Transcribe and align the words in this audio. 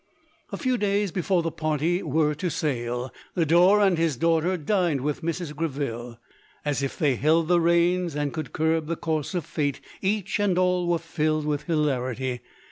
A 0.51 0.57
few 0.57 0.79
clays 0.79 1.11
before 1.11 1.43
the 1.43 1.51
party 1.51 2.01
were 2.01 2.33
to 2.33 2.49
sail, 2.49 3.13
Lodorc 3.37 3.85
and 3.85 3.99
his 3.99 4.17
daughter 4.17 4.57
dined 4.57 5.01
with 5.01 5.21
Mrs. 5.21 5.55
Gre 5.55 5.67
ville. 5.67 6.17
As 6.65 6.81
if 6.81 6.97
they 6.97 7.17
held 7.17 7.47
the 7.49 7.61
reins, 7.61 8.15
and 8.15 8.33
could 8.33 8.51
curb 8.51 8.87
the 8.87 8.95
course 8.95 9.35
of, 9.35 9.45
fate, 9.45 9.79
each 10.01 10.39
and 10.39 10.57
all 10.57 10.87
were 10.87 10.97
filled 10.97 11.45
with 11.45 11.65
hilarity. 11.65 12.41